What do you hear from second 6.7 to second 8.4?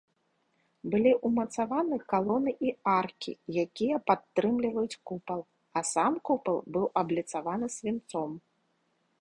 быў абліцаваны свінцом.